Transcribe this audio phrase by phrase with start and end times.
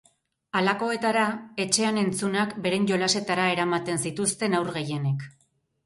[0.59, 1.25] Halakoetara,
[1.67, 5.33] etxean entzunak beren jolasetara eramaten zituzten haur gehienek.